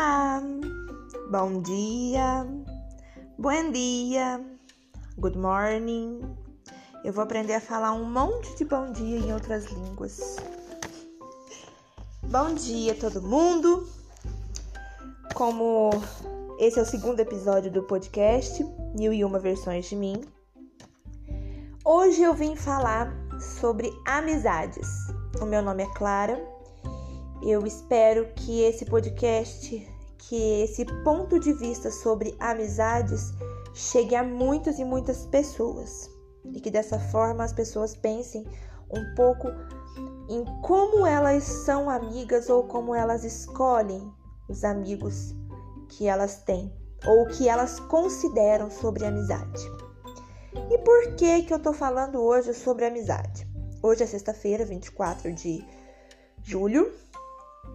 [0.00, 0.42] Olá,
[1.30, 2.46] bom dia,
[3.38, 4.42] bom dia,
[5.18, 6.22] good morning.
[7.04, 10.36] Eu vou aprender a falar um monte de bom dia em outras línguas.
[12.22, 13.86] Bom dia, todo mundo.
[15.34, 15.90] Como
[16.58, 18.64] esse é o segundo episódio do podcast
[18.98, 20.24] Mil e Uma Versões de Mim,
[21.84, 24.88] hoje eu vim falar sobre amizades.
[25.42, 26.40] O meu nome é Clara
[27.42, 29.89] eu espero que esse podcast,
[30.30, 33.32] que esse ponto de vista sobre amizades
[33.74, 36.08] chegue a muitas e muitas pessoas
[36.44, 38.46] e que dessa forma as pessoas pensem
[38.92, 39.48] um pouco
[40.28, 44.08] em como elas são amigas ou como elas escolhem
[44.48, 45.34] os amigos
[45.88, 46.72] que elas têm
[47.04, 49.68] ou que elas consideram sobre amizade.
[50.70, 53.48] E por que que eu tô falando hoje sobre amizade?
[53.82, 55.66] Hoje é sexta-feira, 24 de
[56.44, 57.09] julho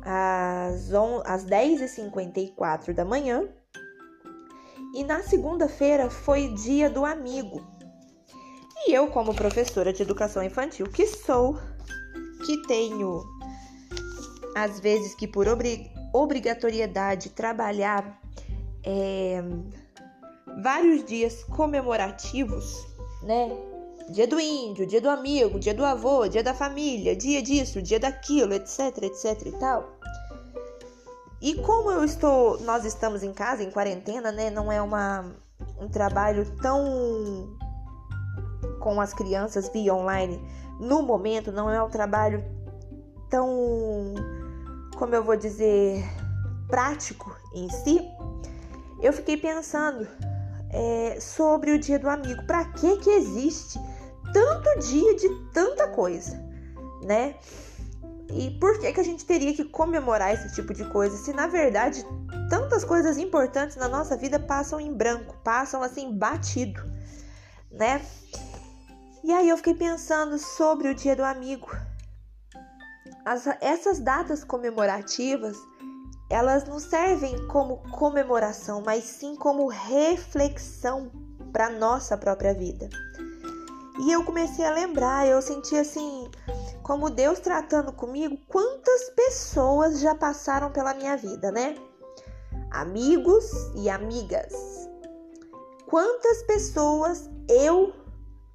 [0.05, 0.91] às,
[1.25, 3.47] às 10h54 da manhã.
[4.93, 7.61] E na segunda-feira foi dia do amigo.
[8.87, 11.57] E eu, como professora de educação infantil que sou,
[12.45, 13.23] que tenho
[14.55, 18.21] às vezes que por obri obrigatoriedade trabalhar
[18.83, 19.43] é,
[20.61, 22.87] vários dias comemorativos,
[23.23, 23.49] né?
[24.09, 27.99] Dia do índio, dia do amigo, dia do avô, dia da família, dia disso, dia
[27.99, 29.94] daquilo, etc, etc e tal.
[31.45, 34.49] E como eu estou, nós estamos em casa, em quarentena, né?
[34.49, 35.31] Não é uma,
[35.79, 37.55] um trabalho tão
[38.79, 40.43] com as crianças via online
[40.79, 42.43] no momento, não é um trabalho
[43.29, 44.15] tão,
[44.97, 46.03] como eu vou dizer,
[46.67, 48.01] prático em si.
[48.99, 50.07] Eu fiquei pensando
[50.71, 52.43] é, sobre o dia do amigo.
[52.47, 53.79] Para que que existe
[54.33, 56.43] tanto dia de tanta coisa,
[57.03, 57.35] né?
[58.33, 61.47] E por que, que a gente teria que comemorar esse tipo de coisa se na
[61.47, 62.05] verdade
[62.49, 66.81] tantas coisas importantes na nossa vida passam em branco, passam assim batido,
[67.71, 68.01] né?
[69.23, 71.69] E aí eu fiquei pensando sobre o Dia do Amigo.
[73.25, 75.57] As, essas datas comemorativas,
[76.29, 81.11] elas não servem como comemoração, mas sim como reflexão
[81.51, 82.89] para nossa própria vida.
[83.99, 86.29] E eu comecei a lembrar, eu senti assim,
[86.85, 91.75] como Deus tratando comigo, quantas pessoas já passaram pela minha vida, né?
[92.69, 94.53] Amigos e amigas.
[95.87, 97.91] Quantas pessoas eu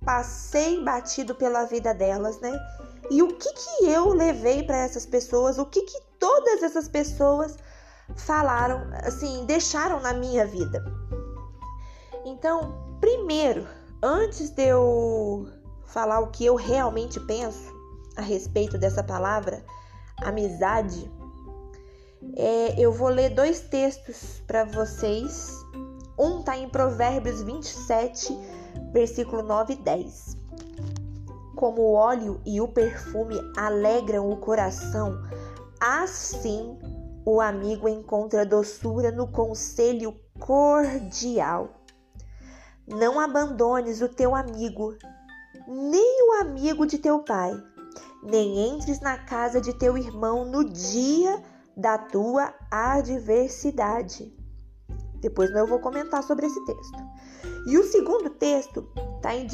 [0.04, 2.56] passei batido pela vida delas, né?
[3.10, 5.58] E o que que eu levei para essas pessoas?
[5.58, 7.56] O que que todas essas pessoas
[8.14, 10.84] falaram, assim, deixaram na minha vida?
[12.24, 13.66] Então, primeiro,
[14.02, 15.46] Antes de eu
[15.84, 17.79] falar o que eu realmente penso
[18.20, 19.64] a respeito dessa palavra,
[20.18, 21.10] amizade,
[22.36, 25.56] é, eu vou ler dois textos para vocês.
[26.18, 28.36] Um está em Provérbios 27,
[28.92, 30.36] versículo 9 e 10.
[31.56, 35.18] Como o óleo e o perfume alegram o coração,
[35.80, 36.78] assim
[37.24, 41.70] o amigo encontra doçura no conselho cordial.
[42.86, 44.94] Não abandones o teu amigo,
[45.66, 47.52] nem o amigo de teu pai,
[48.22, 51.42] nem entres na casa de teu irmão no dia
[51.76, 54.34] da tua adversidade.
[55.20, 56.98] Depois eu vou comentar sobre esse texto.
[57.66, 58.86] E o segundo texto
[59.16, 59.46] está em,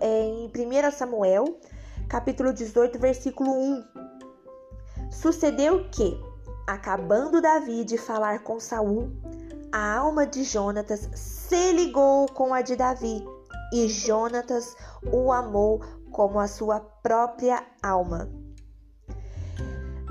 [0.00, 1.58] é, em 1 Samuel,
[2.08, 3.84] capítulo 18, versículo 1.
[5.10, 6.18] Sucedeu que,
[6.66, 9.10] acabando Davi de falar com Saul,
[9.72, 13.24] a alma de Jonatas se ligou com a de Davi
[13.72, 14.76] e Jonatas
[15.12, 15.80] o amou
[16.16, 18.26] como a sua própria alma.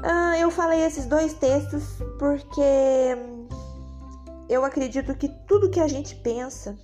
[0.03, 1.83] Ah, eu falei esses dois textos
[2.19, 3.17] porque
[4.47, 6.77] eu acredito que tudo que a gente pensa,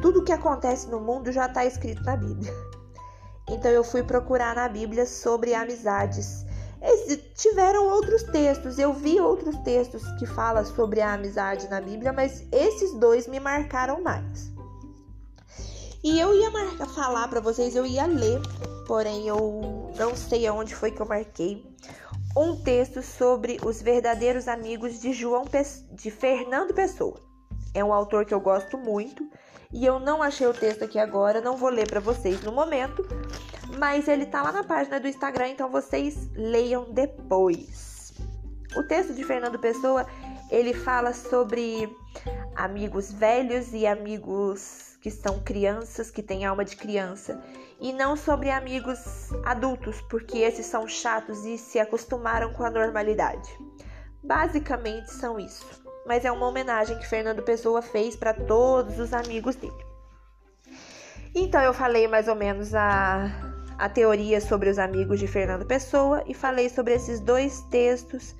[0.00, 2.52] tudo que acontece no mundo já está escrito na Bíblia.
[3.48, 6.44] Então eu fui procurar na Bíblia sobre amizades
[7.34, 12.46] tiveram outros textos, eu vi outros textos que falam sobre a amizade na Bíblia, mas
[12.52, 14.55] esses dois me marcaram mais.
[16.06, 18.40] E eu ia marcar, falar para vocês, eu ia ler,
[18.86, 21.66] porém eu não sei aonde foi que eu marquei
[22.36, 25.46] um texto sobre os verdadeiros amigos de João
[25.90, 27.20] de Fernando Pessoa.
[27.74, 29.28] É um autor que eu gosto muito
[29.72, 33.04] e eu não achei o texto aqui agora, não vou ler para vocês no momento,
[33.76, 38.14] mas ele tá lá na página do Instagram, então vocês leiam depois.
[38.76, 40.06] O texto de Fernando Pessoa,
[40.52, 41.92] ele fala sobre
[42.56, 47.40] amigos velhos e amigos que são crianças, que têm alma de criança,
[47.80, 53.48] e não sobre amigos adultos, porque esses são chatos e se acostumaram com a normalidade.
[54.22, 55.84] Basicamente são isso.
[56.06, 59.84] mas é uma homenagem que Fernando Pessoa fez para todos os amigos dele.
[61.34, 63.28] Então eu falei mais ou menos a,
[63.76, 68.34] a teoria sobre os amigos de Fernando Pessoa e falei sobre esses dois textos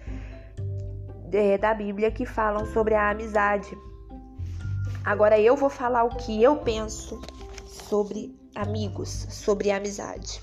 [1.29, 3.77] de, da Bíblia que falam sobre a amizade.
[5.07, 7.21] Agora eu vou falar o que eu penso
[7.65, 10.43] sobre amigos, sobre amizade.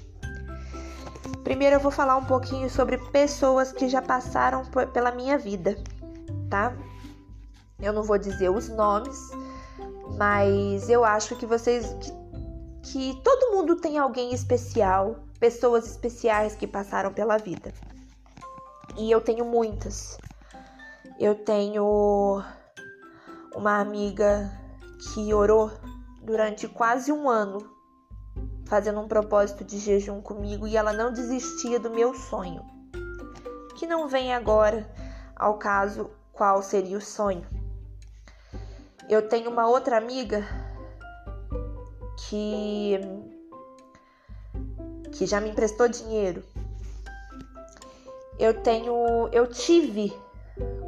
[1.44, 4.64] Primeiro eu vou falar um pouquinho sobre pessoas que já passaram
[4.94, 5.78] pela minha vida,
[6.50, 6.74] tá?
[7.78, 9.32] Eu não vou dizer os nomes,
[10.18, 12.14] mas eu acho que vocês que,
[12.84, 17.74] que todo mundo tem alguém especial, pessoas especiais que passaram pela vida.
[18.96, 20.18] E eu tenho muitas.
[21.20, 22.42] Eu tenho
[23.56, 24.52] uma amiga
[25.00, 25.72] que orou
[26.22, 27.72] durante quase um ano
[28.66, 32.66] fazendo um propósito de jejum comigo e ela não desistia do meu sonho.
[33.76, 34.90] Que não vem agora
[35.36, 37.46] ao caso qual seria o sonho.
[39.10, 40.44] Eu tenho uma outra amiga
[42.30, 43.00] que
[45.12, 46.44] que já me emprestou dinheiro.
[48.40, 50.12] Eu tenho, eu tive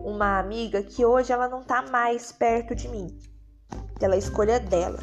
[0.06, 3.18] uma amiga que hoje ela não tá mais perto de mim,
[4.00, 5.00] pela escolha dela.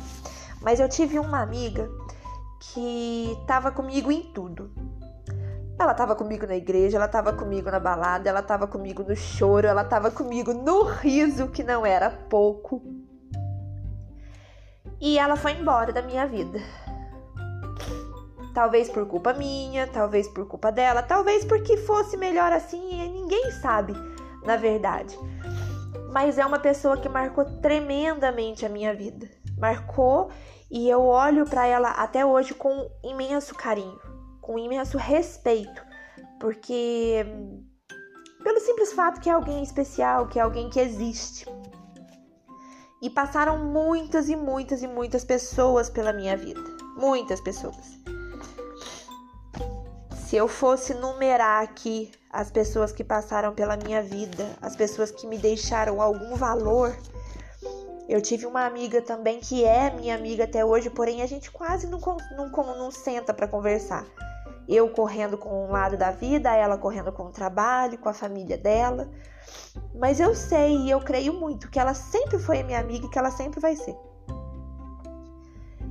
[0.60, 1.90] Mas eu tive uma amiga
[2.60, 4.72] que tava comigo em tudo.
[5.76, 9.66] Ela tava comigo na igreja, ela tava comigo na balada, ela tava comigo no choro,
[9.66, 12.80] ela tava comigo no riso, que não era pouco.
[15.00, 16.60] E ela foi embora da minha vida.
[18.54, 23.94] Talvez por culpa minha, talvez por culpa dela, talvez porque fosse melhor assim, ninguém sabe,
[24.44, 25.18] na verdade.
[26.10, 29.28] Mas é uma pessoa que marcou tremendamente a minha vida.
[29.58, 30.30] Marcou
[30.70, 34.00] e eu olho para ela até hoje com imenso carinho,
[34.40, 35.84] com imenso respeito,
[36.40, 37.24] porque
[38.42, 41.46] pelo simples fato que é alguém especial, que é alguém que existe.
[43.00, 46.60] E passaram muitas e muitas e muitas pessoas pela minha vida.
[46.96, 47.98] Muitas pessoas.
[50.14, 55.26] Se eu fosse numerar aqui as pessoas que passaram pela minha vida, as pessoas que
[55.26, 56.96] me deixaram algum valor,
[58.08, 61.86] eu tive uma amiga também que é minha amiga até hoje, porém a gente quase
[61.86, 62.00] não,
[62.36, 64.06] não, não senta para conversar.
[64.66, 68.56] Eu correndo com um lado da vida, ela correndo com o trabalho, com a família
[68.56, 69.10] dela.
[69.94, 73.18] Mas eu sei e eu creio muito que ela sempre foi minha amiga e que
[73.18, 73.96] ela sempre vai ser.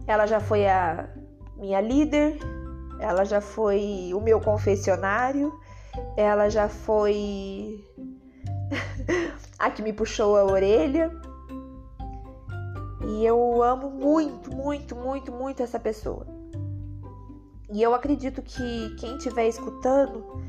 [0.07, 1.09] Ela já foi a
[1.57, 2.39] minha líder,
[2.99, 5.53] ela já foi o meu confessionário,
[6.15, 7.85] ela já foi
[9.57, 11.11] a que me puxou a orelha.
[13.07, 16.25] E eu amo muito, muito, muito, muito essa pessoa.
[17.71, 20.41] E eu acredito que quem estiver escutando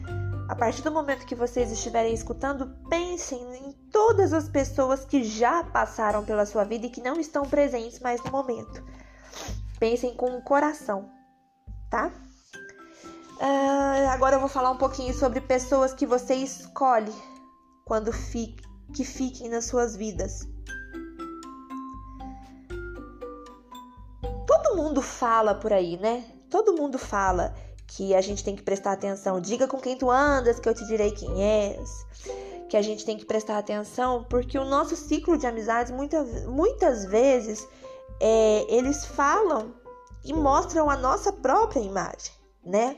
[0.52, 5.64] a partir do momento que vocês estiverem escutando, pensem em todas as pessoas que já
[5.64, 8.84] passaram pela sua vida e que não estão presentes mais no momento.
[9.78, 11.08] Pensem com o coração,
[11.88, 12.12] tá?
[13.38, 17.12] Uh, agora eu vou falar um pouquinho sobre pessoas que você escolhe
[17.84, 18.62] quando fique,
[18.94, 20.46] que fiquem nas suas vidas.
[24.46, 26.24] Todo mundo fala por aí, né?
[26.50, 27.54] Todo mundo fala
[27.86, 29.40] que a gente tem que prestar atenção.
[29.40, 32.06] Diga com quem tu andas, que eu te direi quem és.
[32.68, 37.04] Que a gente tem que prestar atenção, porque o nosso ciclo de amizades, muitas, muitas
[37.04, 37.66] vezes,
[38.18, 39.74] é, eles falam
[40.24, 42.32] e mostram a nossa própria imagem,
[42.64, 42.96] né?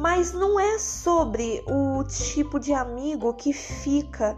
[0.00, 4.36] Mas não é sobre o tipo de amigo que fica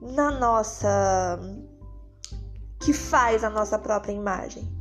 [0.00, 1.40] na nossa.
[2.78, 4.78] que faz a nossa própria imagem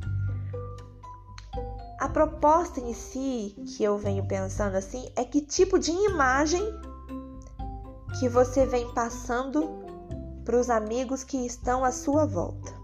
[2.00, 6.64] a proposta em si que eu venho pensando assim é que tipo de imagem
[8.20, 9.68] que você vem passando
[10.46, 12.77] para os amigos que estão à sua volta.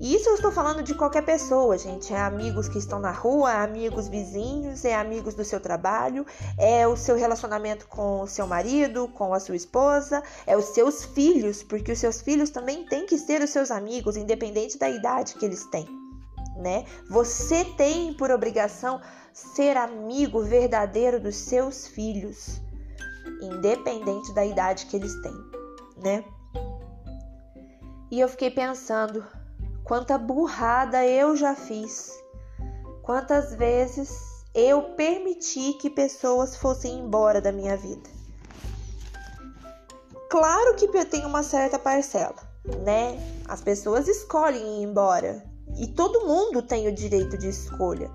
[0.00, 2.12] E isso eu estou falando de qualquer pessoa, gente.
[2.12, 6.24] É amigos que estão na rua, é amigos vizinhos, é amigos do seu trabalho,
[6.56, 11.04] é o seu relacionamento com o seu marido, com a sua esposa, é os seus
[11.04, 15.34] filhos, porque os seus filhos também têm que ser os seus amigos, independente da idade
[15.34, 15.86] que eles têm
[16.60, 16.84] né?
[17.08, 19.00] Você tem por obrigação
[19.32, 22.60] ser amigo verdadeiro dos seus filhos,
[23.40, 25.34] independente da idade que eles têm,
[25.96, 26.24] né?
[28.10, 29.24] E eu fiquei pensando,
[29.90, 32.22] quanta burrada eu já fiz.
[33.02, 38.08] Quantas vezes eu permiti que pessoas fossem embora da minha vida.
[40.30, 42.36] Claro que eu tenho uma certa parcela,
[42.84, 43.18] né?
[43.48, 45.44] As pessoas escolhem ir embora,
[45.76, 48.08] e todo mundo tem o direito de escolha.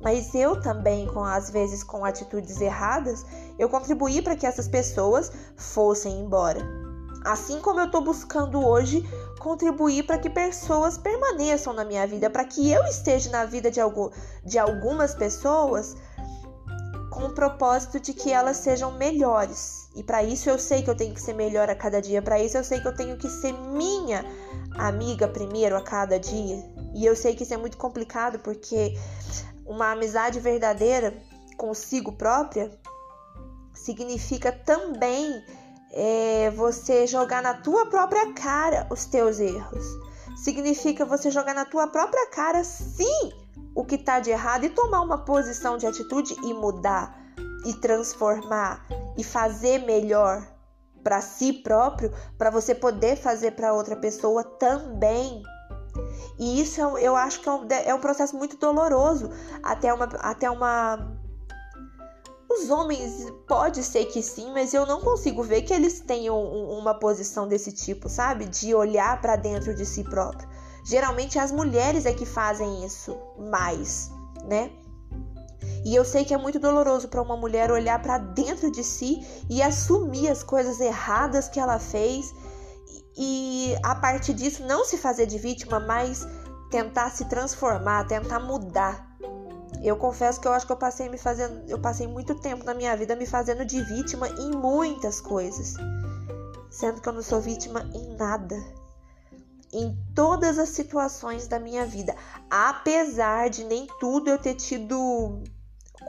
[0.00, 3.24] Mas eu também, com às vezes com atitudes erradas,
[3.60, 6.82] eu contribuí para que essas pessoas fossem embora.
[7.24, 9.08] Assim como eu estou buscando hoje
[9.42, 13.80] contribuir para que pessoas permaneçam na minha vida, para que eu esteja na vida de,
[13.80, 14.08] algum,
[14.44, 15.96] de algumas pessoas
[17.10, 19.90] com o propósito de que elas sejam melhores.
[19.96, 22.40] E para isso eu sei que eu tenho que ser melhor a cada dia, para
[22.40, 24.24] isso eu sei que eu tenho que ser minha
[24.78, 26.62] amiga primeiro a cada dia.
[26.94, 28.96] E eu sei que isso é muito complicado porque
[29.66, 31.12] uma amizade verdadeira
[31.56, 32.70] consigo própria
[33.74, 35.42] significa também
[35.92, 39.84] é, você jogar na tua própria cara os teus erros.
[40.36, 43.32] Significa você jogar na tua própria cara, sim,
[43.74, 47.20] o que está de errado e tomar uma posição de atitude e mudar
[47.64, 50.46] e transformar e fazer melhor
[51.02, 55.42] para si próprio, para você poder fazer para outra pessoa também.
[56.38, 59.30] E isso eu acho que é um, é um processo muito doloroso,
[59.62, 61.21] até uma, até uma
[62.52, 66.94] os homens pode ser que sim, mas eu não consigo ver que eles tenham uma
[66.94, 68.46] posição desse tipo, sabe?
[68.46, 70.48] De olhar para dentro de si próprio.
[70.84, 74.10] Geralmente as mulheres é que fazem isso mais,
[74.44, 74.70] né?
[75.84, 79.24] E eu sei que é muito doloroso para uma mulher olhar para dentro de si
[79.50, 82.32] e assumir as coisas erradas que ela fez
[83.16, 86.26] e a partir disso não se fazer de vítima, mas
[86.70, 89.16] tentar se transformar, tentar mudar.
[89.82, 92.72] Eu confesso que eu acho que eu passei me fazendo, eu passei muito tempo na
[92.72, 95.74] minha vida me fazendo de vítima em muitas coisas,
[96.70, 98.56] sendo que eu não sou vítima em nada
[99.72, 102.14] em todas as situações da minha vida,
[102.50, 105.42] apesar de nem tudo eu ter tido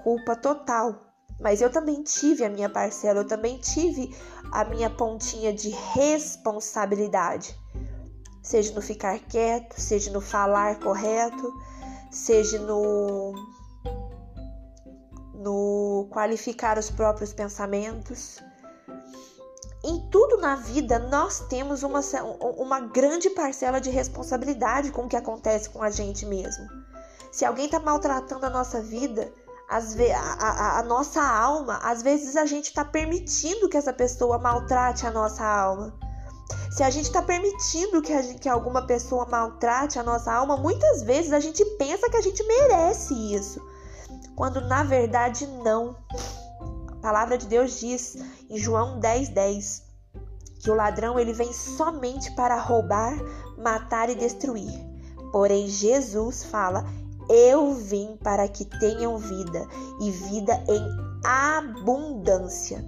[0.04, 1.14] culpa total.
[1.40, 4.16] Mas eu também tive a minha parcela, eu também tive
[4.52, 7.58] a minha pontinha de responsabilidade.
[8.42, 11.54] Seja no ficar quieto, seja no falar correto,
[12.12, 13.34] seja no
[15.44, 18.42] no qualificar os próprios pensamentos
[19.84, 22.00] em tudo na vida nós temos uma,
[22.58, 26.66] uma grande parcela de responsabilidade com o que acontece com a gente mesmo.
[27.32, 29.34] Se alguém está maltratando a nossa vida,
[29.68, 35.06] a, a, a, nossa alma, às vezes a gente está permitindo que essa pessoa maltrate
[35.06, 35.94] a nossa alma.
[36.72, 41.04] Se a gente está permitindo que, gente, que alguma pessoa maltrate a nossa alma, muitas
[41.04, 43.62] vezes a gente pensa que a gente merece isso,
[44.36, 45.96] quando na verdade não
[47.02, 48.16] palavra de Deus diz
[48.50, 49.84] em João 10:10 10,
[50.62, 53.14] que o ladrão ele vem somente para roubar,
[53.58, 54.72] matar e destruir.
[55.32, 56.86] Porém Jesus fala:
[57.30, 59.68] eu vim para que tenham vida
[60.00, 60.88] e vida em
[61.26, 62.84] abundância.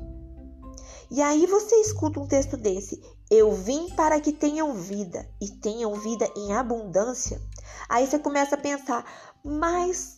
[1.09, 5.93] E aí você escuta um texto desse: Eu vim para que tenham vida e tenham
[5.95, 7.41] vida em abundância.
[7.87, 9.05] Aí você começa a pensar:
[9.43, 10.14] Mas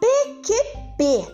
[0.00, 1.26] PQP?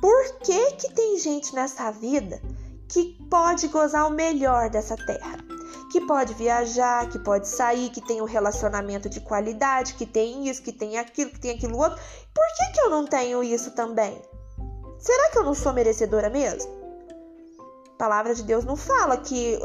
[0.00, 2.40] Por que, que tem gente nessa vida
[2.88, 5.38] que pode gozar o melhor dessa terra?
[5.90, 10.62] Que pode viajar, que pode sair, que tem um relacionamento de qualidade, que tem isso,
[10.62, 11.98] que tem aquilo, que tem aquilo outro.
[12.34, 14.20] Por que, que eu não tenho isso também?
[14.98, 16.77] Será que eu não sou merecedora mesmo?
[17.98, 19.58] Palavra de Deus não fala que,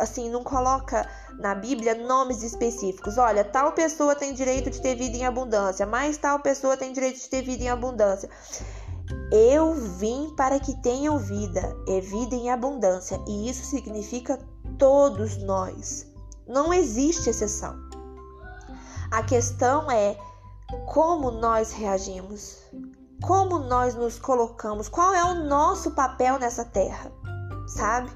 [0.00, 3.16] assim, não coloca na Bíblia nomes específicos.
[3.16, 7.18] Olha, tal pessoa tem direito de ter vida em abundância, mas tal pessoa tem direito
[7.18, 8.28] de ter vida em abundância.
[9.32, 14.38] Eu vim para que tenham vida, e vida em abundância, e isso significa
[14.78, 16.06] todos nós.
[16.46, 17.74] Não existe exceção.
[19.10, 20.14] A questão é
[20.86, 22.58] como nós reagimos,
[23.22, 27.10] como nós nos colocamos, qual é o nosso papel nessa terra,
[27.68, 28.10] sabe?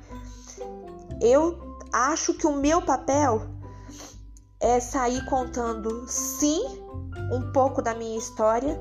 [1.20, 3.42] Eu acho que o meu papel
[4.60, 6.62] é sair contando, sim,
[7.32, 8.80] um pouco da minha história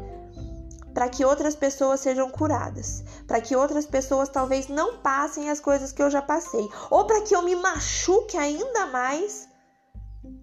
[0.93, 5.91] para que outras pessoas sejam curadas, para que outras pessoas talvez não passem as coisas
[5.91, 9.49] que eu já passei, ou para que eu me machuque ainda mais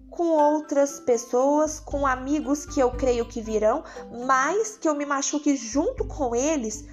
[0.09, 3.83] com outras pessoas, com amigos que eu creio que virão,
[4.27, 6.83] mas que eu me machuque junto com eles,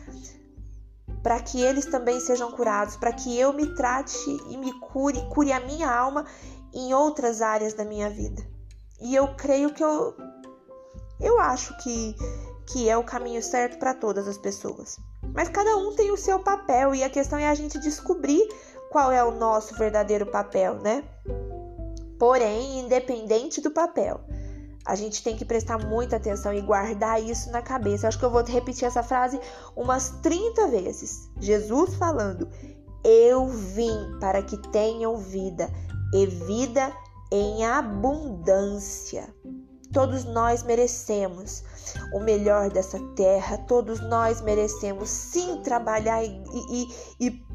[1.27, 5.53] para que eles também sejam curados, para que eu me trate e me cure, cure
[5.53, 6.25] a minha alma
[6.73, 8.47] em outras áreas da minha vida.
[9.01, 10.15] E eu creio que eu
[11.21, 12.15] eu acho que
[12.71, 15.01] que é o caminho certo para todas as pessoas.
[15.35, 18.47] Mas cada um tem o seu papel e a questão é a gente descobrir
[18.93, 21.03] qual é o nosso verdadeiro papel, né?
[22.21, 24.21] Porém, independente do papel,
[24.87, 28.07] a gente tem que prestar muita atenção e guardar isso na cabeça.
[28.07, 29.41] Eu acho que eu vou repetir essa frase
[29.75, 31.29] umas 30 vezes.
[31.41, 32.49] Jesus falando:
[33.05, 35.69] Eu vim para que tenham vida
[36.15, 36.93] e vida
[37.33, 39.35] em abundância.
[39.93, 41.65] Todos nós merecemos
[42.13, 46.89] o melhor dessa terra, todos nós merecemos sim trabalhar e, e,
[47.21, 47.47] e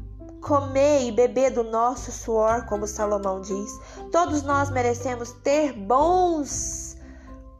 [0.42, 3.78] comer e beber do nosso suor, como Salomão diz.
[4.10, 6.81] Todos nós merecemos ter bons.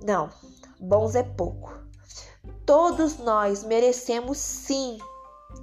[0.05, 0.31] Não,
[0.81, 1.73] bons é pouco.
[2.67, 4.99] Todos nós merecemos sim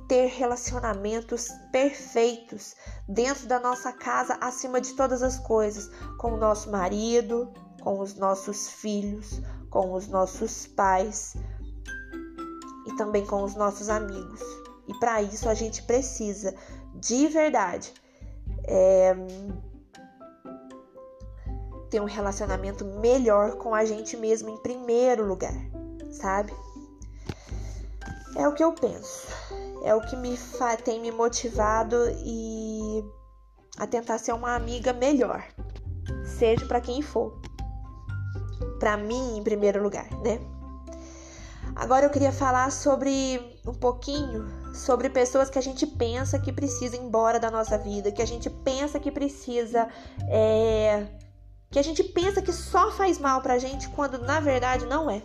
[0.08, 2.76] ter relacionamentos perfeitos
[3.08, 8.16] dentro da nossa casa, acima de todas as coisas, com o nosso marido, com os
[8.16, 11.36] nossos filhos, com os nossos pais
[12.88, 14.42] e também com os nossos amigos.
[14.88, 16.56] E para isso a gente precisa,
[16.96, 17.94] de verdade,
[18.64, 19.16] é,
[21.90, 25.56] ter um relacionamento melhor com a gente mesmo em primeiro lugar,
[26.12, 26.54] sabe?
[28.36, 29.28] É o que eu penso.
[29.84, 30.38] É o que me
[30.84, 33.04] tem me motivado e
[33.78, 35.44] a tentar ser uma amiga melhor,
[36.26, 37.42] seja para quem for.
[38.78, 40.40] Para mim, em primeiro lugar, né?
[41.76, 46.96] Agora eu queria falar sobre um pouquinho sobre pessoas que a gente pensa que precisa
[46.96, 49.88] ir embora da nossa vida, que a gente pensa que precisa.
[50.30, 51.08] É,
[51.72, 55.22] que a gente pensa que só faz mal pra gente, quando na verdade não é.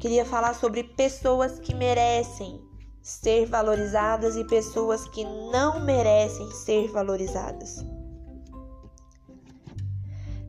[0.00, 2.60] Queria falar sobre pessoas que merecem
[3.00, 7.84] ser valorizadas e pessoas que não merecem ser valorizadas.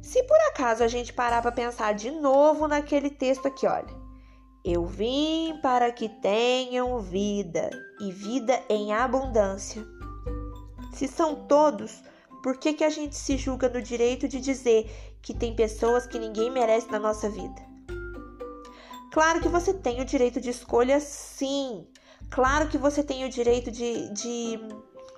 [0.02, 4.06] Se por acaso a gente parar para pensar de novo naquele texto aqui, olha.
[4.64, 7.70] Eu vim para que tenham vida
[8.00, 9.86] e vida em abundância.
[10.94, 12.02] Se são todos,
[12.46, 16.20] por que, que a gente se julga no direito de dizer que tem pessoas que
[16.20, 17.60] ninguém merece na nossa vida?
[19.12, 21.88] Claro que você tem o direito de escolha, sim.
[22.30, 24.60] Claro que você tem o direito de, de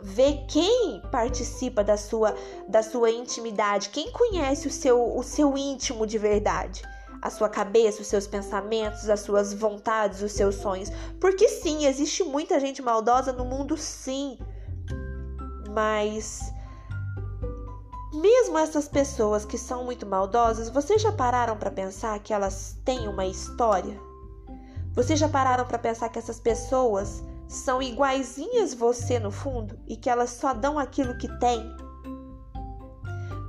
[0.02, 2.34] ver quem participa da sua,
[2.66, 6.82] da sua intimidade, quem conhece o seu, o seu íntimo de verdade
[7.22, 10.90] a sua cabeça, os seus pensamentos, as suas vontades, os seus sonhos.
[11.20, 14.38] Porque sim, existe muita gente maldosa no mundo, sim.
[15.74, 16.56] Mas
[18.14, 23.08] mesmo essas pessoas que são muito maldosas, vocês já pararam para pensar que elas têm
[23.08, 24.00] uma história?
[24.94, 30.10] Vocês já pararam para pensar que essas pessoas são iguaizinhas você no fundo e que
[30.10, 31.76] elas só dão aquilo que têm?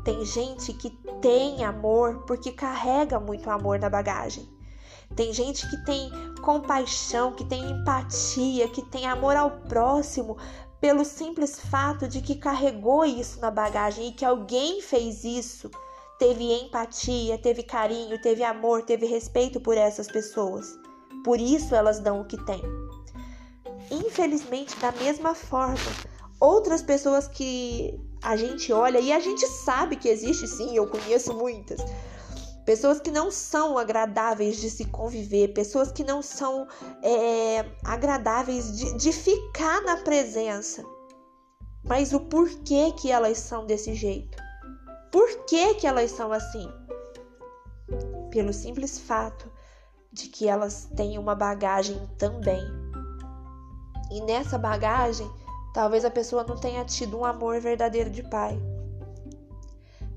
[0.05, 0.91] Tem gente que
[1.21, 4.49] tem amor porque carrega muito amor na bagagem.
[5.15, 6.11] Tem gente que tem
[6.43, 10.37] compaixão, que tem empatia, que tem amor ao próximo
[10.81, 15.71] pelo simples fato de que carregou isso na bagagem e que alguém fez isso,
[16.19, 20.79] teve empatia, teve carinho, teve amor, teve respeito por essas pessoas.
[21.25, 22.63] Por isso elas dão o que têm.
[23.91, 25.79] Infelizmente, da mesma forma,
[26.39, 31.35] outras pessoas que a gente olha e a gente sabe que existe sim, eu conheço
[31.35, 31.81] muitas.
[32.69, 36.69] Pessoas que não são agradáveis de se conviver, pessoas que não são
[37.03, 40.85] é, agradáveis de, de ficar na presença.
[41.83, 44.37] Mas o porquê que elas são desse jeito?
[45.11, 46.71] Por que, que elas são assim?
[48.31, 49.51] Pelo simples fato
[50.13, 52.63] de que elas têm uma bagagem também.
[54.11, 55.27] E nessa bagagem
[55.73, 58.61] Talvez a pessoa não tenha tido um amor verdadeiro de pai.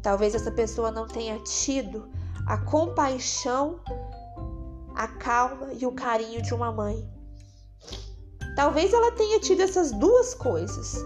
[0.02, 2.10] Talvez essa pessoa não tenha tido
[2.52, 3.80] a compaixão,
[4.94, 7.10] a calma e o carinho de uma mãe.
[8.58, 10.98] Talvez ela tenha tido essas duas coisas,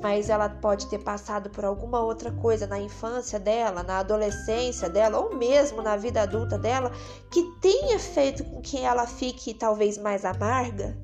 [0.00, 5.18] mas ela pode ter passado por alguma outra coisa na infância dela, na adolescência dela,
[5.18, 6.90] ou mesmo na vida adulta dela,
[7.30, 10.96] que tenha feito com que ela fique talvez mais amarga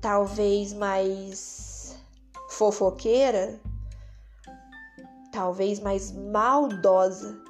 [0.00, 1.96] talvez mais
[2.48, 3.60] fofoqueira,
[5.32, 7.45] talvez mais maldosa.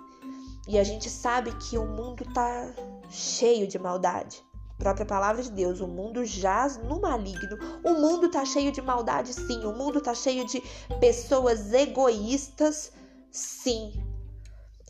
[0.66, 2.72] E a gente sabe que o mundo tá
[3.08, 4.44] cheio de maldade.
[4.76, 7.56] própria palavra de Deus, o mundo jaz no maligno.
[7.84, 9.64] O mundo tá cheio de maldade, sim.
[9.64, 10.60] O mundo tá cheio de
[11.00, 12.92] pessoas egoístas,
[13.30, 13.92] sim.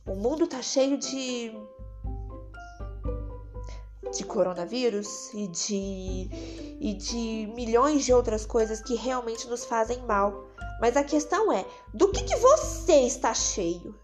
[0.06, 1.52] O mundo tá cheio de
[4.16, 6.30] de coronavírus e de,
[6.80, 10.46] e de milhões de outras coisas que realmente nos fazem mal.
[10.80, 13.94] Mas a questão é: do que, que você está cheio?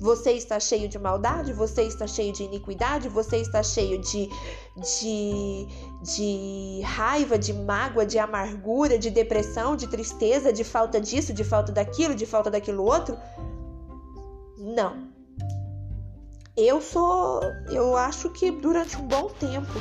[0.00, 1.52] Você está cheio de maldade?
[1.52, 3.08] Você está cheio de iniquidade?
[3.08, 4.28] Você está cheio de,
[4.76, 5.66] de,
[6.02, 11.72] de raiva, de mágoa, de amargura, de depressão, de tristeza, de falta disso, de falta
[11.72, 13.18] daquilo, de falta daquilo outro?
[14.56, 15.08] Não.
[16.56, 19.72] Eu sou, eu acho que durante um bom tempo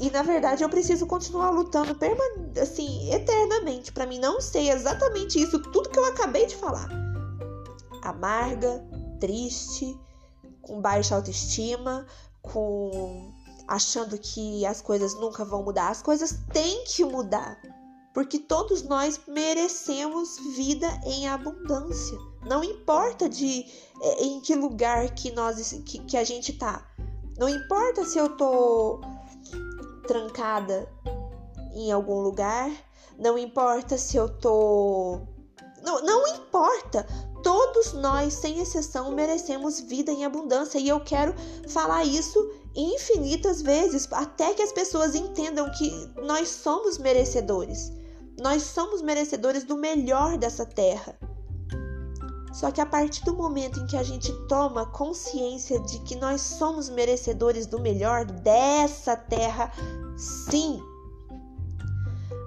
[0.00, 1.96] e na verdade eu preciso continuar lutando
[2.60, 6.88] assim, eternamente para mim não ser exatamente isso tudo que eu acabei de falar.
[8.02, 8.84] Amarga,
[9.18, 9.98] triste,
[10.62, 12.06] com baixa autoestima,
[12.42, 13.32] com
[13.66, 15.90] achando que as coisas nunca vão mudar.
[15.90, 17.60] As coisas têm que mudar.
[18.14, 22.18] porque todos nós merecemos vida em abundância.
[22.44, 23.64] Não importa de
[24.02, 26.84] é, em que lugar que nós que, que a gente tá.
[27.38, 29.00] Não importa se eu tô
[30.06, 30.90] trancada
[31.74, 32.68] em algum lugar,
[33.16, 35.20] não importa se eu tô
[35.82, 37.06] não, não importa.
[37.42, 41.34] Todos nós, sem exceção, merecemos vida em abundância e eu quero
[41.68, 45.90] falar isso infinitas vezes até que as pessoas entendam que
[46.22, 47.92] nós somos merecedores.
[48.40, 51.18] Nós somos merecedores do melhor dessa terra.
[52.52, 56.40] Só que a partir do momento em que a gente toma consciência de que nós
[56.40, 59.70] somos merecedores do melhor dessa terra,
[60.16, 60.82] sim,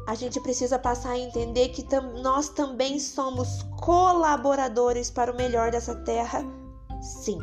[0.08, 5.72] a gente precisa passar a entender que tam nós também somos colaboradores para o melhor
[5.72, 6.44] dessa terra,
[7.02, 7.40] sim.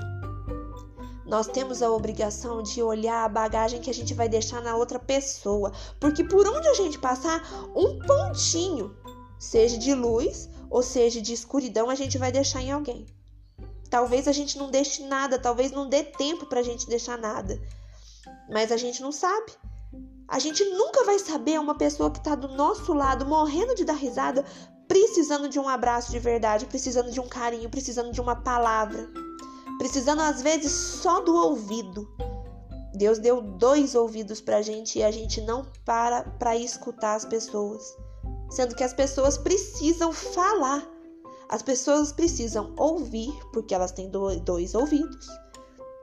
[1.25, 4.99] Nós temos a obrigação de olhar a bagagem que a gente vai deixar na outra
[4.99, 7.43] pessoa, porque por onde a gente passar,
[7.77, 8.97] um pontinho,
[9.39, 13.07] seja de luz ou seja de escuridão, a gente vai deixar em alguém.
[13.91, 17.61] Talvez a gente não deixe nada, talvez não dê tempo para a gente deixar nada,
[18.51, 19.53] mas a gente não sabe.
[20.29, 23.95] A gente nunca vai saber uma pessoa que está do nosso lado, morrendo de dar
[23.95, 24.45] risada,
[24.87, 29.09] precisando de um abraço de verdade, precisando de um carinho, precisando de uma palavra,
[29.79, 32.07] precisando às vezes só do ouvido.
[32.95, 37.25] Deus deu dois ouvidos para a gente e a gente não para para escutar as
[37.25, 37.83] pessoas,
[38.51, 40.87] sendo que as pessoas precisam falar.
[41.49, 45.27] As pessoas precisam ouvir porque elas têm dois ouvidos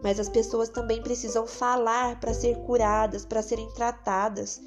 [0.05, 4.61] mas as pessoas também precisam falar para ser curadas, para serem tratadas.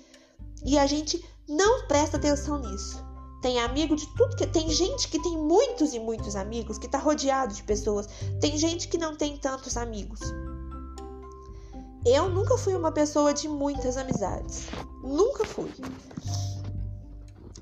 [0.64, 3.00] E a gente não presta atenção nisso.
[3.40, 6.98] Tem amigo de tudo que tem gente que tem muitos e muitos amigos, que está
[6.98, 8.08] rodeado de pessoas.
[8.40, 10.18] Tem gente que não tem tantos amigos.
[12.04, 14.66] Eu nunca fui uma pessoa de muitas amizades.
[15.04, 15.72] Nunca fui.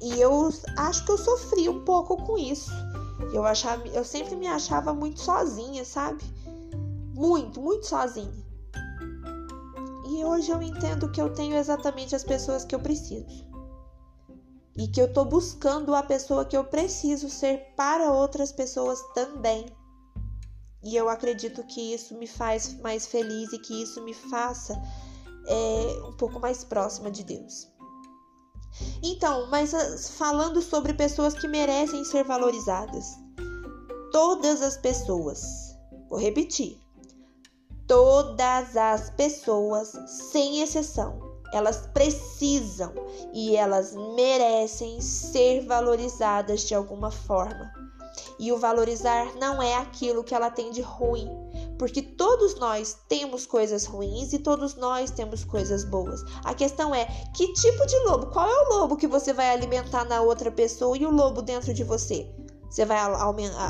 [0.01, 2.71] E eu acho que eu sofri um pouco com isso.
[3.35, 6.25] Eu achava, eu sempre me achava muito sozinha, sabe?
[7.17, 8.47] Muito, muito sozinha.
[10.09, 13.47] E hoje eu entendo que eu tenho exatamente as pessoas que eu preciso.
[14.77, 19.67] E que eu tô buscando a pessoa que eu preciso ser para outras pessoas também.
[20.85, 24.81] E eu acredito que isso me faz mais feliz e que isso me faça
[25.47, 27.67] é, um pouco mais próxima de Deus.
[29.03, 33.07] Então, mas ah, falando sobre pessoas que merecem ser valorizadas.
[34.13, 35.75] Todas as pessoas,
[36.09, 36.86] vou repetir,
[37.87, 41.21] Todas as pessoas, sem exceção,
[41.53, 42.93] elas precisam
[43.33, 47.71] e elas merecem ser valorizadas de alguma forma.
[48.41, 51.31] E o valorizar não é aquilo que ela tem de ruim,
[51.79, 56.23] porque todos nós temos coisas ruins e todos nós temos coisas boas.
[56.45, 58.27] A questão é que tipo de lobo?
[58.27, 61.73] Qual é o lobo que você vai alimentar na outra pessoa e o lobo dentro
[61.73, 62.29] de você?
[62.69, 62.99] Você vai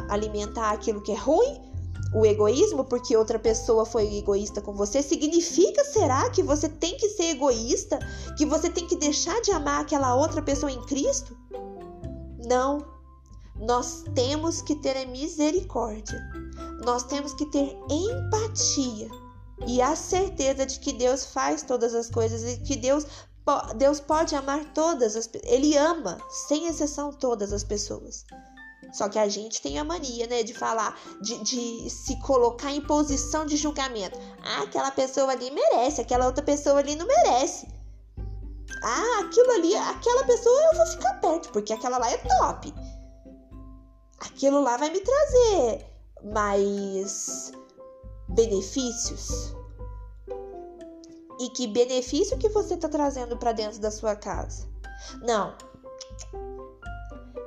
[0.09, 1.76] alimentar aquilo que é ruim
[2.17, 7.11] o egoísmo porque outra pessoa foi egoísta com você, significa será que você tem que
[7.11, 7.99] ser egoísta?
[8.39, 11.37] Que você tem que deixar de amar aquela outra pessoa em Cristo?
[12.49, 12.79] Não.
[13.61, 16.19] Nós temos que ter misericórdia.
[16.83, 19.11] Nós temos que ter empatia
[19.67, 23.07] e a certeza de que Deus faz todas as coisas e que Deus
[23.77, 28.25] Deus pode amar todas as ele ama, sem exceção todas as pessoas.
[28.93, 32.81] Só que a gente tem a mania, né, de falar, de, de se colocar em
[32.81, 34.19] posição de julgamento.
[34.43, 37.69] Ah, aquela pessoa ali merece, aquela outra pessoa ali não merece.
[38.83, 42.73] Ah, aquilo ali, aquela pessoa eu vou ficar perto, porque aquela lá é top.
[44.21, 45.87] Aquilo lá vai me trazer
[46.25, 47.53] mais
[48.29, 49.55] benefícios.
[51.39, 54.67] E que benefício que você está trazendo para dentro da sua casa?
[55.23, 55.55] Não,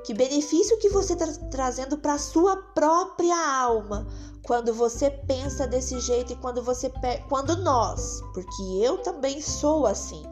[0.04, 4.06] que benefício que você está trazendo para a sua própria alma
[4.42, 6.90] quando você pensa desse jeito e quando você
[7.28, 10.22] quando nós, porque eu também sou assim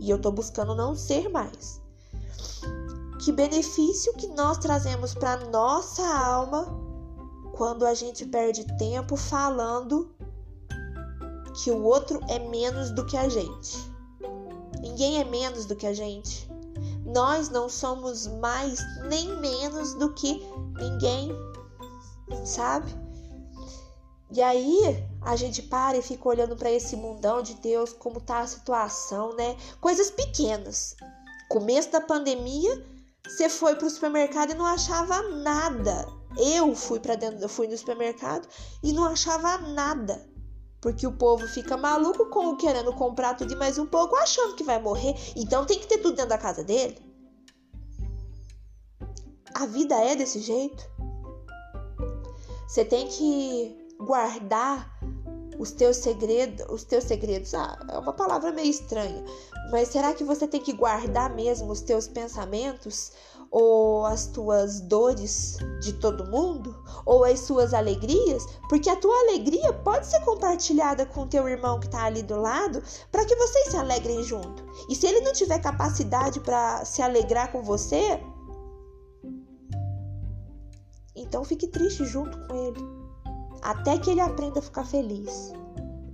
[0.00, 1.80] e eu estou buscando não ser mais.
[3.20, 6.66] Que benefício que nós trazemos para nossa alma
[7.52, 10.12] quando a gente perde tempo falando
[11.62, 13.78] que o outro é menos do que a gente.
[14.80, 16.51] Ninguém é menos do que a gente.
[17.04, 20.40] Nós não somos mais nem menos do que
[20.78, 21.30] ninguém,
[22.44, 22.94] sabe?
[24.30, 28.40] E aí a gente para e fica olhando para esse mundão de Deus, como tá
[28.40, 29.56] a situação, né?
[29.80, 30.96] Coisas pequenas.
[31.50, 32.86] Começo da pandemia,
[33.26, 36.06] você foi pro supermercado e não achava nada.
[36.38, 38.48] Eu fui para dentro, eu fui no supermercado
[38.82, 40.31] e não achava nada.
[40.82, 44.64] Porque o povo fica maluco com querendo comprar tudo e mais um pouco, achando que
[44.64, 45.14] vai morrer.
[45.34, 47.12] Então tem que ter tudo dentro da casa dele.
[49.54, 50.84] a vida é desse jeito?
[52.66, 54.98] Você tem que guardar
[55.58, 59.24] os teus segredos, os teus segredos, ah, é uma palavra meio estranha,
[59.70, 63.12] mas será que você tem que guardar mesmo os teus pensamentos
[63.52, 66.74] ou as tuas dores de todo mundo
[67.06, 68.44] ou as suas alegrias?
[68.68, 72.36] Porque a tua alegria pode ser compartilhada com o teu irmão que está ali do
[72.36, 74.64] lado, para que vocês se alegrem junto.
[74.88, 78.20] E se ele não tiver capacidade para se alegrar com você,
[81.14, 83.02] então fique triste junto com ele
[83.62, 85.52] até que ele aprenda a ficar feliz,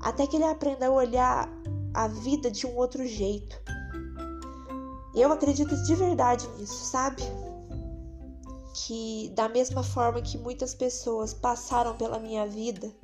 [0.01, 1.49] até que ele aprenda a olhar
[1.95, 3.61] a vida de um outro jeito.
[5.19, 7.23] Eu acredito de verdade nisso, sabe?
[8.73, 12.95] Que da mesma forma que muitas pessoas passaram pela minha vida,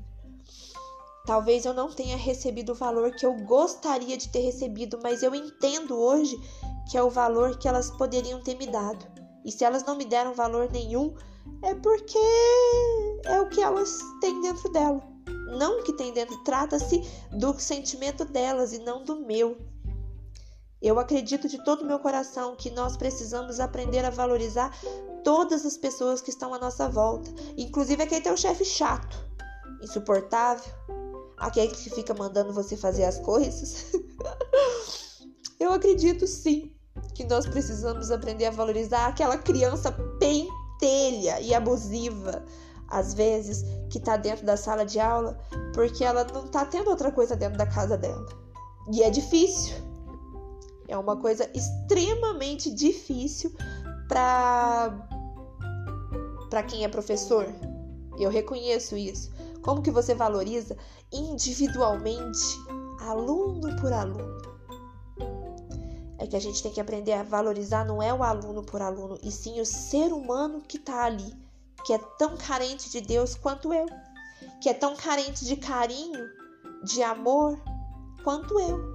[1.27, 5.35] talvez eu não tenha recebido o valor que eu gostaria de ter recebido, mas eu
[5.35, 6.40] entendo hoje
[6.88, 9.05] que é o valor que elas poderiam ter me dado.
[9.44, 11.16] E se elas não me deram valor nenhum,
[11.64, 12.18] é porque
[13.24, 15.03] é o que elas têm dentro dela.
[15.59, 19.73] Não o que tem dentro, trata-se do sentimento delas e não do meu.
[20.84, 24.70] Eu acredito de todo o meu coração que nós precisamos aprender a valorizar
[25.24, 29.16] todas as pessoas que estão à nossa volta, inclusive aquele teu chefe chato,
[29.80, 30.70] insuportável,
[31.38, 33.86] aquele que fica mandando você fazer as coisas.
[35.58, 36.70] Eu acredito sim
[37.14, 42.44] que nós precisamos aprender a valorizar aquela criança pentelha e abusiva,
[42.88, 45.40] às vezes, que está dentro da sala de aula,
[45.72, 48.26] porque ela não está tendo outra coisa dentro da casa dela.
[48.92, 49.93] E é difícil.
[50.88, 53.52] É uma coisa extremamente difícil
[54.08, 55.08] para
[56.50, 57.46] para quem é professor.
[58.16, 59.32] Eu reconheço isso.
[59.60, 60.76] Como que você valoriza
[61.12, 62.56] individualmente,
[63.00, 64.38] aluno por aluno?
[66.18, 69.18] É que a gente tem que aprender a valorizar não é o aluno por aluno,
[69.22, 71.34] e sim o ser humano que está ali,
[71.84, 73.86] que é tão carente de Deus quanto eu,
[74.60, 76.24] que é tão carente de carinho,
[76.84, 77.60] de amor
[78.22, 78.93] quanto eu.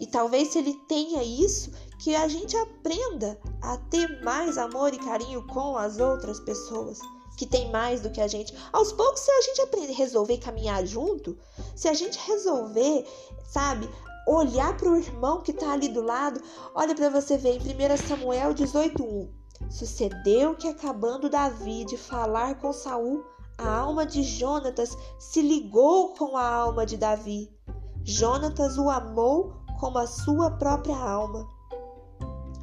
[0.00, 4.98] E talvez se ele tenha isso, que a gente aprenda a ter mais amor e
[4.98, 6.98] carinho com as outras pessoas
[7.36, 8.54] que tem mais do que a gente.
[8.72, 11.36] Aos poucos, se a gente aprender resolver caminhar junto,
[11.74, 13.06] se a gente resolver,
[13.48, 13.88] sabe,
[14.26, 16.40] olhar para o irmão que está ali do lado,
[16.74, 19.28] olha para você ver em 1 Samuel 18:1.
[19.70, 23.24] Sucedeu que acabando Davi de falar com Saul,
[23.58, 27.50] a alma de Jonatas se ligou com a alma de Davi.
[28.04, 31.44] Jonatas o amou como a sua própria alma.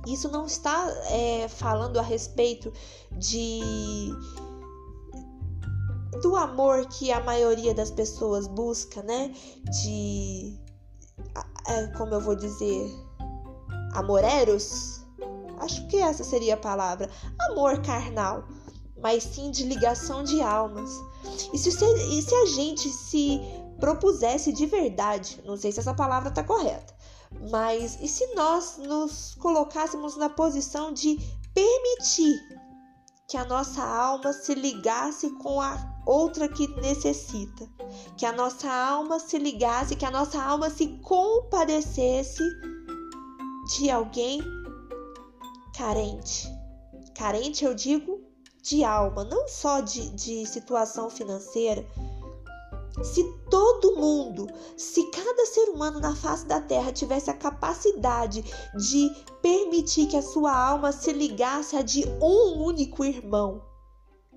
[0.08, 2.72] Isso não está é, falando a respeito
[3.12, 3.60] de
[6.22, 9.34] do amor que a maioria das pessoas busca, né?
[9.82, 10.58] De
[11.68, 12.90] é, como eu vou dizer,
[13.96, 15.02] amoreros?
[15.58, 17.10] Acho que essa seria a palavra.
[17.52, 18.46] Amor carnal,
[19.02, 20.90] mas sim de ligação de almas.
[21.52, 23.42] E se, e se a gente se
[23.78, 26.94] propusesse de verdade, não sei se essa palavra está correta,
[27.52, 31.18] mas e se nós nos colocássemos na posição de
[31.54, 32.38] permitir
[33.28, 37.70] que a nossa alma se ligasse com a outra que necessita.
[38.18, 42.44] Que a nossa alma se ligasse, que a nossa alma se compadecesse
[43.78, 44.42] de alguém
[45.78, 46.50] carente.
[47.16, 48.20] Carente, eu digo,
[48.64, 51.86] de alma, não só de, de situação financeira.
[53.04, 58.44] Se todo mundo, se cada ser humano na face da terra tivesse a capacidade
[58.76, 59.10] de
[59.42, 63.62] permitir que a sua alma se ligasse a de um único irmão,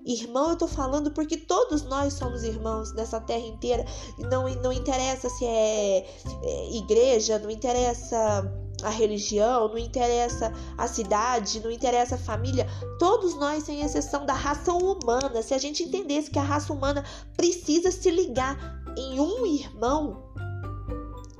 [0.05, 3.85] Irmão, eu tô falando porque todos nós somos irmãos nessa terra inteira.
[4.19, 6.05] Não, não interessa se é,
[6.43, 8.43] é igreja, não interessa
[8.83, 12.67] a religião, não interessa a cidade, não interessa a família,
[12.99, 17.03] todos nós, sem exceção da raça humana, se a gente entendesse que a raça humana
[17.35, 18.57] precisa se ligar
[18.97, 20.23] em um irmão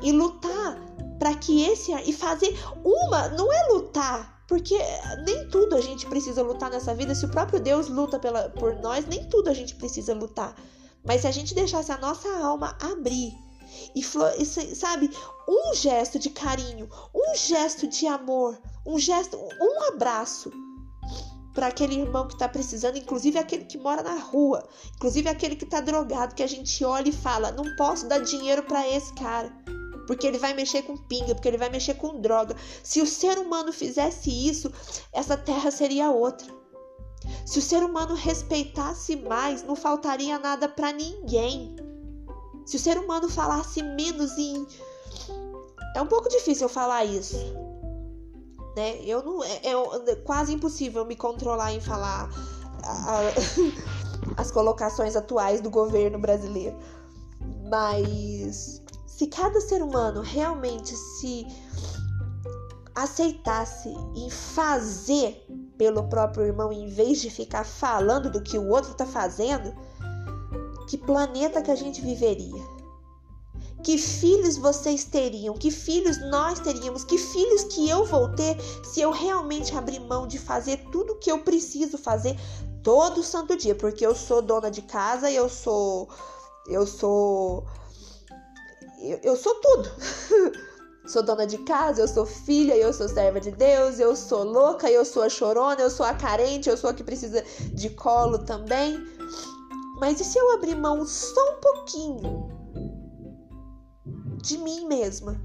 [0.02, 0.78] e lutar
[1.20, 4.78] para que esse e fazer uma, não é lutar porque
[5.26, 7.16] nem tudo a gente precisa lutar nessa vida.
[7.16, 10.56] Se o próprio Deus luta pela, por nós, nem tudo a gente precisa lutar.
[11.04, 13.34] Mas se a gente deixasse a nossa alma abrir
[13.96, 14.04] e,
[14.76, 15.10] sabe,
[15.48, 20.52] um gesto de carinho, um gesto de amor, um gesto, um abraço
[21.54, 25.66] para aquele irmão que está precisando, inclusive aquele que mora na rua, inclusive aquele que
[25.66, 29.54] está drogado, que a gente olha e fala: não posso dar dinheiro para esse cara
[30.06, 32.56] porque ele vai mexer com pinga, porque ele vai mexer com droga.
[32.84, 34.72] Se o ser humano fizesse isso,
[35.12, 36.48] essa terra seria outra.
[37.46, 41.76] Se o ser humano respeitasse mais, não faltaria nada para ninguém.
[42.65, 44.65] Se o ser humano falasse menos em.
[45.95, 47.36] É um pouco difícil eu falar isso.
[48.76, 48.97] né?
[49.04, 52.30] Eu não é, é quase impossível me controlar em falar
[52.84, 53.21] a, a,
[54.41, 56.78] as colocações atuais do governo brasileiro.
[57.69, 61.45] Mas se cada ser humano realmente se
[62.95, 65.45] aceitasse em fazer
[65.78, 69.73] pelo próprio irmão em vez de ficar falando do que o outro está fazendo,
[70.88, 72.62] que planeta que a gente viveria?
[73.84, 75.56] Que filhos vocês teriam?
[75.56, 77.04] Que filhos nós teríamos?
[77.04, 81.30] Que filhos que eu vou ter se eu realmente abrir mão de fazer tudo que
[81.30, 82.39] eu preciso fazer
[82.82, 83.76] todo santo dia?
[83.76, 86.08] Porque eu sou dona de casa, eu sou.
[86.65, 87.65] Eu sou.
[89.02, 89.91] Eu, eu sou tudo.
[91.06, 94.89] Sou dona de casa, eu sou filha, eu sou serva de Deus, eu sou louca,
[94.89, 97.43] eu sou a chorona, eu sou a carente, eu sou a que precisa
[97.74, 99.06] de colo também.
[100.04, 102.50] Mas e se eu abrir mão só um pouquinho
[104.42, 105.42] de mim mesma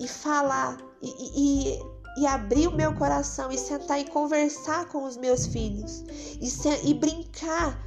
[0.00, 1.82] e falar e, e,
[2.20, 6.02] e abrir o meu coração e sentar e conversar com os meus filhos
[6.40, 7.80] e, se, e brincar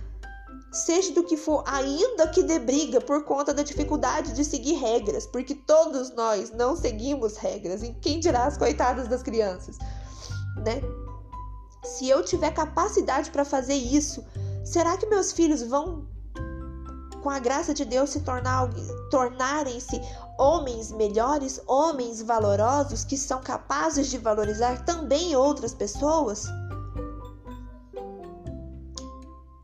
[0.71, 5.27] seja do que for, ainda que dê briga por conta da dificuldade de seguir regras,
[5.27, 9.77] porque todos nós não seguimos regras, e quem dirá as coitadas das crianças,
[10.65, 10.81] né?
[11.83, 14.23] Se eu tiver capacidade para fazer isso,
[14.63, 16.07] será que meus filhos vão,
[17.21, 18.69] com a graça de Deus, se tornar
[19.09, 20.01] tornarem-se
[20.37, 26.45] homens melhores, homens valorosos que são capazes de valorizar também outras pessoas?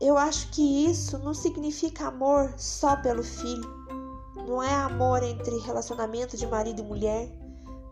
[0.00, 3.68] Eu acho que isso não significa amor só pelo filho.
[4.48, 7.28] Não é amor entre relacionamento de marido e mulher.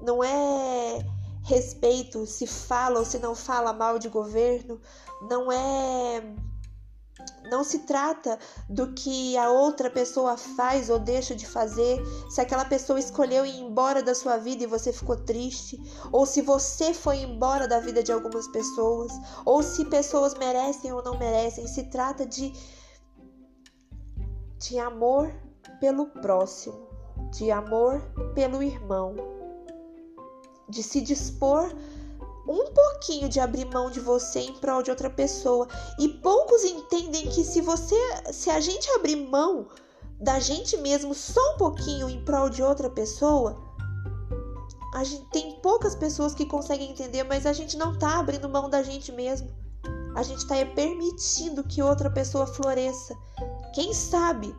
[0.01, 1.05] Não é
[1.43, 4.81] respeito se fala ou se não fala mal de governo.
[5.29, 6.23] Não é
[7.51, 8.39] não se trata
[8.69, 13.59] do que a outra pessoa faz ou deixa de fazer, se aquela pessoa escolheu ir
[13.61, 15.81] embora da sua vida e você ficou triste,
[16.13, 19.13] ou se você foi embora da vida de algumas pessoas,
[19.45, 21.67] ou se pessoas merecem ou não merecem.
[21.67, 22.53] Se trata de
[24.59, 25.33] de amor
[25.81, 26.89] pelo próximo,
[27.33, 28.03] de amor
[28.35, 29.15] pelo irmão,
[30.69, 31.73] de se dispor
[32.49, 35.69] um pouquinho de abrir mão de você em prol de outra pessoa.
[35.99, 37.95] E poucos entendem que se você,
[38.33, 39.69] se a gente abrir mão
[40.19, 43.61] da gente mesmo só um pouquinho em prol de outra pessoa,
[44.95, 48.71] a gente tem poucas pessoas que conseguem entender, mas a gente não tá abrindo mão
[48.71, 49.49] da gente mesmo.
[50.17, 53.15] A gente tá permitindo que outra pessoa floresça.
[53.75, 54.57] Quem sabe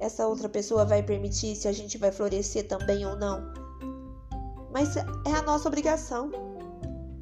[0.00, 3.52] essa outra pessoa vai permitir se a gente vai florescer também ou não.
[4.72, 6.45] Mas é a nossa obrigação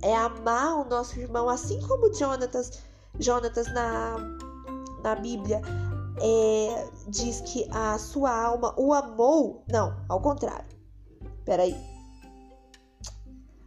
[0.04, 2.82] é amar o nosso irmão, assim como Jonatas,
[3.18, 4.16] Jonatas na,
[5.02, 5.62] na Bíblia
[6.20, 9.64] é, diz que a sua alma o amou.
[9.66, 10.68] Não, ao contrário.
[11.46, 11.74] Peraí.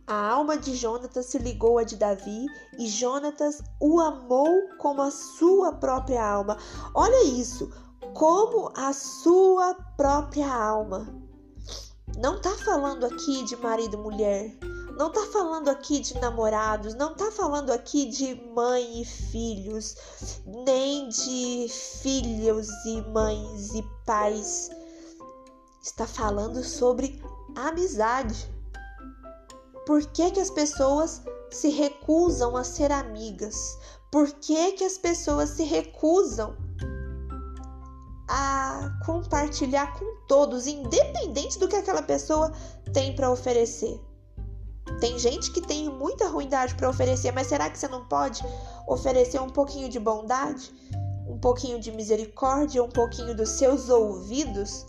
[0.06, 2.46] A alma de Jonatas se ligou à de Davi
[2.78, 4.48] e Jonatas o amou
[4.78, 6.56] como a sua própria alma.
[6.94, 7.70] Olha isso,
[8.14, 11.08] como a sua própria alma.
[12.20, 14.67] Não tá falando aqui de marido e mulher
[14.98, 19.96] não tá falando aqui de namorados, não tá falando aqui de mãe e filhos,
[20.44, 24.72] nem de filhos e mães e pais.
[25.84, 27.24] Está falando sobre
[27.56, 28.52] amizade.
[29.86, 33.78] Por que, que as pessoas se recusam a ser amigas?
[34.12, 36.58] Por que, que as pessoas se recusam
[38.28, 42.52] a compartilhar com todos, independente do que aquela pessoa
[42.92, 44.07] tem para oferecer?
[45.00, 48.44] Tem gente que tem muita ruindade para oferecer, mas será que você não pode
[48.88, 50.74] oferecer um pouquinho de bondade,
[51.28, 54.86] um pouquinho de misericórdia, um pouquinho dos seus ouvidos?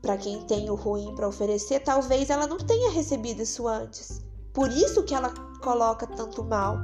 [0.00, 4.22] Para quem tem o ruim para oferecer, talvez ela não tenha recebido isso antes.
[4.54, 6.78] Por isso que ela coloca tanto mal.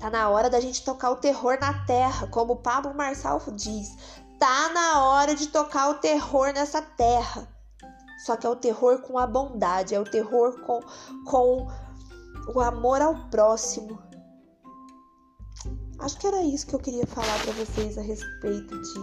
[0.00, 3.96] Tá na hora da gente tocar o terror na terra, como Pablo Marçal diz.
[4.38, 7.48] Tá na hora de tocar o terror nessa terra.
[8.24, 10.80] Só que é o terror com a bondade, é o terror com,
[11.26, 11.66] com
[12.54, 13.98] o amor ao próximo.
[15.98, 19.00] Acho que era isso que eu queria falar para vocês a respeito de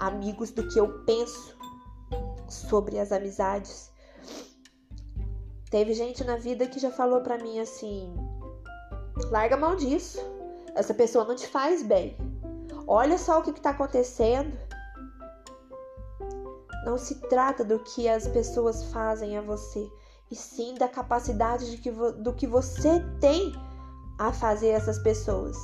[0.00, 1.56] amigos, do que eu penso
[2.50, 3.90] sobre as amizades.
[5.70, 8.14] Teve gente na vida que já falou para mim assim:
[9.30, 10.18] larga a mão disso.
[10.74, 12.14] Essa pessoa não te faz bem.
[12.86, 14.54] Olha só o que está acontecendo.
[16.84, 19.90] Não se trata do que as pessoas fazem a você,
[20.30, 23.52] e sim da capacidade de que do que você tem
[24.18, 25.56] a fazer essas pessoas.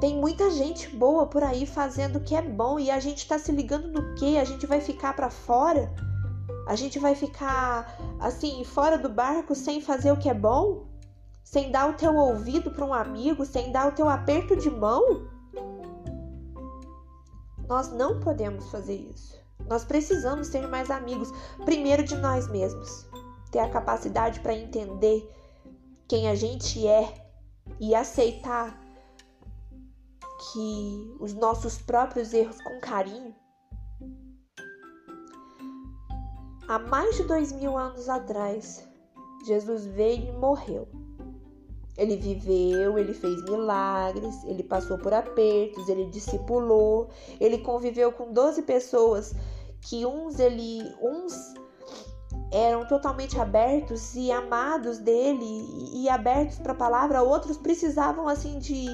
[0.00, 3.38] Tem muita gente boa por aí fazendo o que é bom e a gente tá
[3.38, 4.38] se ligando no que?
[4.38, 5.92] A gente vai ficar para fora?
[6.66, 10.86] A gente vai ficar assim, fora do barco sem fazer o que é bom?
[11.44, 15.28] Sem dar o teu ouvido para um amigo, sem dar o teu aperto de mão?
[17.68, 19.41] Nós não podemos fazer isso.
[19.68, 21.30] Nós precisamos ser mais amigos,
[21.64, 23.06] primeiro de nós mesmos.
[23.50, 25.30] Ter a capacidade para entender
[26.08, 27.30] quem a gente é
[27.80, 28.80] e aceitar
[30.52, 33.34] que os nossos próprios erros com carinho.
[36.68, 38.88] Há mais de dois mil anos atrás,
[39.46, 41.01] Jesus veio e morreu.
[41.96, 48.62] Ele viveu, ele fez milagres, ele passou por apertos, ele discipulou, ele conviveu com 12
[48.62, 49.34] pessoas
[49.82, 51.34] que uns ele uns
[52.50, 55.44] eram totalmente abertos e amados dele
[55.94, 58.86] e, abertos para a palavra, outros precisavam assim de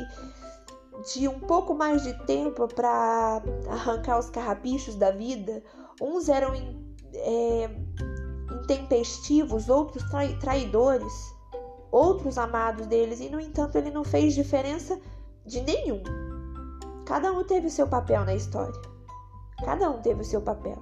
[1.12, 5.62] de um pouco mais de tempo para arrancar os carrapichos da vida.
[6.00, 6.52] Uns eram
[7.14, 7.70] é,
[8.62, 10.02] intempestivos, outros
[10.40, 11.12] traidores,
[11.90, 14.98] outros amados deles, e no entanto ele não fez diferença
[15.44, 16.02] de nenhum.
[17.04, 18.80] Cada um teve o seu papel na história.
[19.64, 20.78] Cada um teve o seu papel.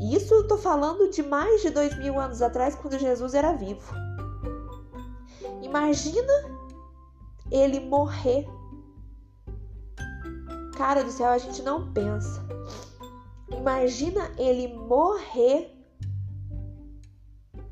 [0.00, 3.52] E isso eu tô falando de mais de dois mil anos atrás, quando Jesus era
[3.52, 3.94] vivo.
[5.62, 6.32] Imagina
[7.50, 8.46] ele morrer.
[10.76, 12.44] Cara do céu, a gente não pensa.
[13.50, 15.75] Imagina ele morrer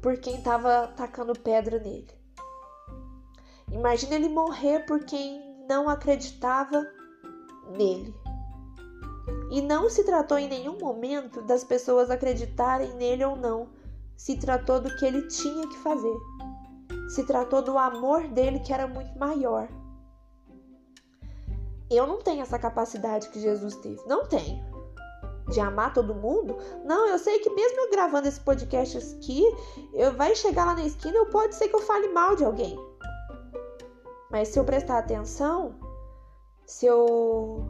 [0.05, 2.11] por quem estava tacando pedra nele.
[3.73, 6.87] Imagina ele morrer por quem não acreditava
[7.71, 8.15] nele.
[9.51, 13.71] E não se tratou em nenhum momento das pessoas acreditarem nele ou não.
[14.15, 16.19] Se tratou do que ele tinha que fazer.
[17.09, 19.67] Se tratou do amor dele que era muito maior.
[21.91, 24.07] Eu não tenho essa capacidade que Jesus teve.
[24.07, 24.74] Não tenho.
[25.55, 26.57] De amar todo mundo?
[26.85, 29.45] Não, eu sei que mesmo eu gravando esse podcast aqui,
[29.93, 32.77] eu vai chegar lá na esquina, eu pode ser que eu fale mal de alguém.
[34.33, 35.77] Mas se eu prestar atenção,
[36.67, 37.65] se eu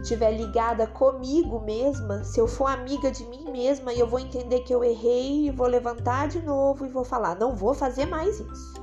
[0.00, 4.72] estiver ligada comigo mesma, se eu for amiga de mim mesma, eu vou entender que
[4.72, 8.74] eu errei e vou levantar de novo e vou falar: não vou fazer mais isso.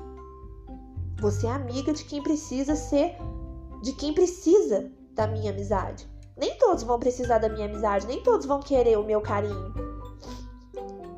[1.21, 3.15] Você é amiga de quem precisa ser,
[3.81, 6.13] de quem precisa da minha amizade.
[6.37, 9.73] Nem todos vão precisar da minha amizade, nem todos vão querer o meu carinho.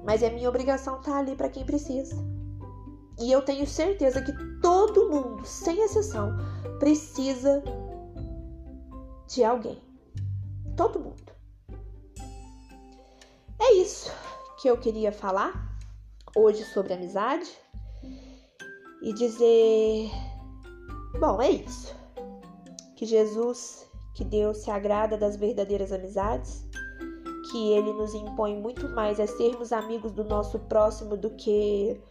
[0.03, 2.15] Mas é minha obrigação estar ali para quem precisa.
[3.19, 6.37] E eu tenho certeza que todo mundo, sem exceção,
[6.77, 7.63] precisa
[9.27, 9.81] de alguém.
[10.75, 11.31] Todo mundo.
[13.59, 14.11] É isso
[14.61, 15.75] que eu queria falar
[16.35, 17.49] hoje sobre amizade
[19.01, 20.11] e dizer:
[21.19, 21.95] bom, é isso.
[22.95, 23.86] Que Jesus,
[24.17, 26.65] que Deus se agrada das verdadeiras amizades,
[27.51, 32.01] que Ele nos impõe muito mais a sermos amigos do nosso próximo do que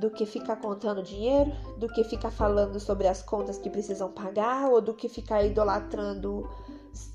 [0.00, 4.68] do que ficar contando dinheiro, do que ficar falando sobre as contas que precisam pagar,
[4.68, 6.50] ou do que ficar idolatrando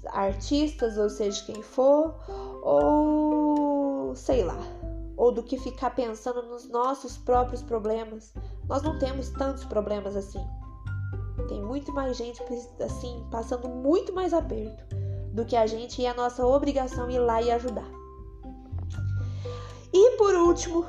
[0.06, 2.16] artistas, ou seja, quem for,
[2.64, 4.58] ou sei lá,
[5.18, 8.34] ou do que ficar pensando nos nossos próprios problemas.
[8.70, 10.48] Nós não temos tantos problemas assim.
[11.48, 12.42] Tem muito mais gente
[12.84, 14.84] assim, passando muito mais aperto
[15.34, 17.88] do que a gente e a nossa obrigação ir lá e ajudar.
[19.94, 20.86] E por último,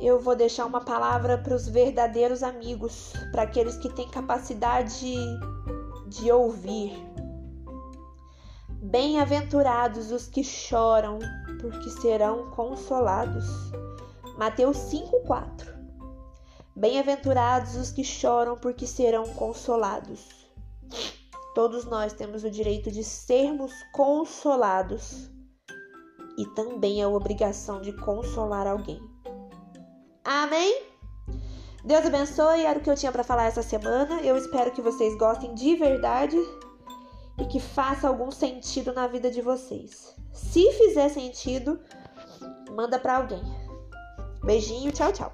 [0.00, 5.14] eu vou deixar uma palavra para os verdadeiros amigos, para aqueles que têm capacidade
[6.08, 6.92] de ouvir.
[8.68, 11.20] Bem-aventurados os que choram,
[11.60, 13.46] porque serão consolados.
[14.36, 15.71] Mateus 5:4.
[16.74, 20.42] Bem-aventurados os que choram, porque serão consolados.
[21.54, 25.30] Todos nós temos o direito de sermos consolados
[26.38, 29.00] e também a obrigação de consolar alguém.
[30.24, 30.82] Amém?
[31.84, 34.20] Deus abençoe, era o que eu tinha para falar essa semana.
[34.22, 36.38] Eu espero que vocês gostem de verdade
[37.38, 40.14] e que faça algum sentido na vida de vocês.
[40.32, 41.80] Se fizer sentido,
[42.70, 43.42] manda para alguém.
[44.44, 45.32] Beijinho, tchau, tchau.